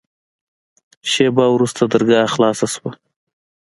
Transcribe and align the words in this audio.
شېبه 1.11 1.45
وروسته 1.55 1.81
درګاه 1.93 2.31
خلاصه 2.33 2.67
سوه. 2.75 2.91